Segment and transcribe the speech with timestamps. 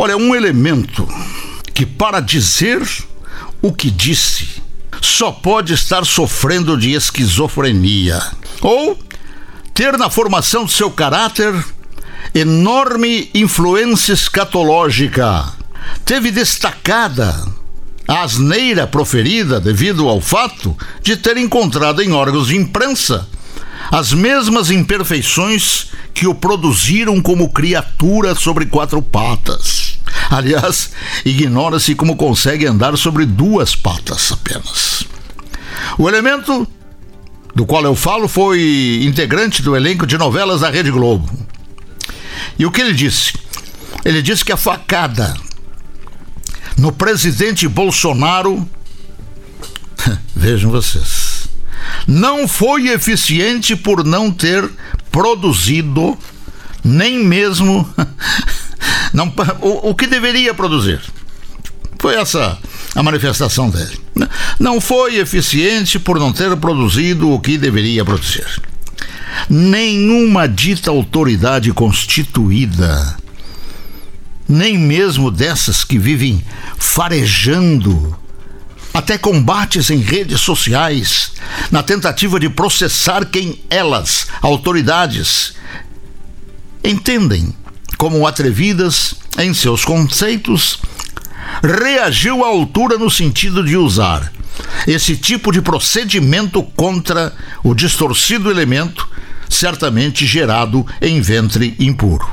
[0.00, 1.08] Olha, um elemento
[1.74, 2.80] que, para dizer
[3.60, 4.62] o que disse,
[5.02, 8.22] só pode estar sofrendo de esquizofrenia
[8.60, 8.96] ou
[9.74, 11.52] ter na formação do seu caráter
[12.32, 15.52] enorme influência escatológica.
[16.04, 17.34] Teve destacada
[18.06, 23.26] a asneira proferida devido ao fato de ter encontrado em órgãos de imprensa
[23.90, 29.87] as mesmas imperfeições que o produziram como criatura sobre quatro patas.
[30.30, 30.90] Aliás,
[31.24, 35.04] ignora-se como consegue andar sobre duas patas apenas.
[35.98, 36.66] O elemento
[37.54, 41.28] do qual eu falo foi integrante do elenco de novelas da Rede Globo.
[42.58, 43.32] E o que ele disse?
[44.04, 45.34] Ele disse que a facada
[46.76, 48.68] no presidente Bolsonaro,
[50.34, 51.48] vejam vocês,
[52.06, 54.68] não foi eficiente por não ter
[55.10, 56.16] produzido
[56.84, 57.88] nem mesmo
[59.18, 61.00] não, o, o que deveria produzir.
[61.98, 62.56] Foi essa
[62.94, 63.98] a manifestação dele.
[64.60, 68.46] Não foi eficiente por não ter produzido o que deveria produzir.
[69.50, 73.16] Nenhuma dita autoridade constituída,
[74.48, 76.40] nem mesmo dessas que vivem
[76.78, 78.16] farejando
[78.94, 81.32] até combates em redes sociais,
[81.72, 85.54] na tentativa de processar quem elas, autoridades,
[86.84, 87.52] entendem
[87.98, 90.80] como atrevidas em seus conceitos,
[91.62, 94.32] reagiu à altura no sentido de usar
[94.86, 99.08] esse tipo de procedimento contra o distorcido elemento,
[99.48, 102.26] certamente gerado em ventre impuro.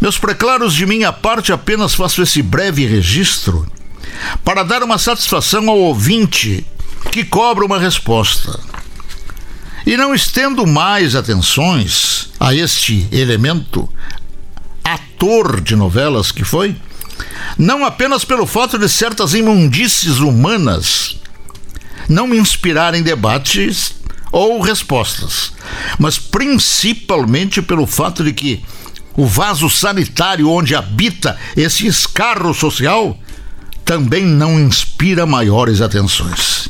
[0.00, 3.66] Meus preclaros de minha parte, apenas faço esse breve registro
[4.44, 6.66] para dar uma satisfação ao ouvinte
[7.10, 8.60] que cobra uma resposta.
[9.86, 13.88] E não estendo mais atenções a este elemento,
[15.14, 16.76] ator de novelas que foi,
[17.56, 21.16] não apenas pelo fato de certas imundícies humanas
[22.08, 23.94] não me inspirarem debates
[24.32, 25.52] ou respostas,
[25.98, 28.62] mas principalmente pelo fato de que
[29.16, 33.16] o vaso sanitário onde habita esse escarro social
[33.84, 36.68] também não inspira maiores atenções.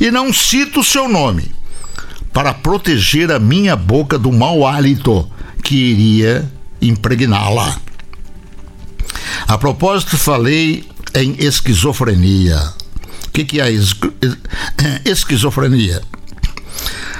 [0.00, 1.52] E não cito seu nome
[2.32, 5.28] para proteger a minha boca do mau hálito
[5.64, 6.48] que iria
[6.80, 7.76] impregná-la.
[9.46, 12.72] A propósito, falei em esquizofrenia.
[13.26, 13.68] O que, que é
[15.04, 16.02] esquizofrenia?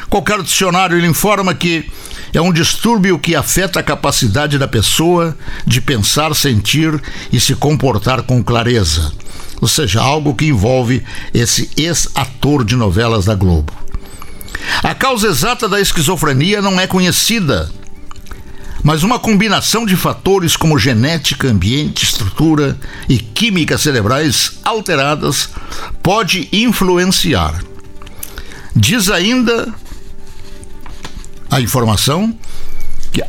[0.09, 1.89] Qualquer dicionário lhe informa que
[2.33, 7.01] é um distúrbio que afeta a capacidade da pessoa de pensar, sentir
[7.33, 9.13] e se comportar com clareza.
[9.61, 11.05] Ou seja, algo que envolve
[11.35, 13.73] esse ex-ator de novelas da Globo.
[14.83, 17.71] A causa exata da esquizofrenia não é conhecida,
[18.83, 25.51] mas uma combinação de fatores como genética, ambiente, estrutura e química cerebrais alteradas
[26.03, 27.63] pode influenciar.
[28.75, 29.73] Diz ainda
[31.51, 32.37] a informação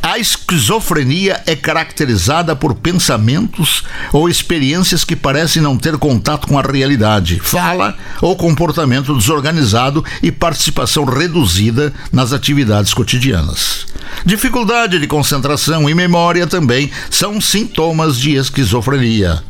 [0.00, 3.82] a esquizofrenia é caracterizada por pensamentos
[4.12, 10.30] ou experiências que parecem não ter contato com a realidade, fala ou comportamento desorganizado e
[10.30, 13.86] participação reduzida nas atividades cotidianas.
[14.24, 19.42] Dificuldade de concentração e memória também são sintomas de esquizofrenia.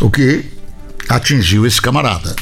[0.00, 0.44] O que
[1.08, 2.34] atingiu esse camarada.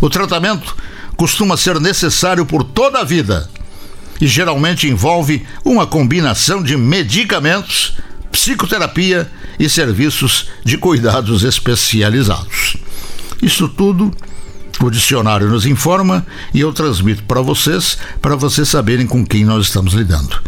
[0.00, 0.76] O tratamento
[1.16, 3.48] costuma ser necessário por toda a vida
[4.20, 7.96] e geralmente envolve uma combinação de medicamentos,
[8.30, 12.76] psicoterapia e serviços de cuidados especializados.
[13.42, 14.12] Isso tudo
[14.80, 19.66] o dicionário nos informa e eu transmito para vocês, para vocês saberem com quem nós
[19.66, 20.40] estamos lidando.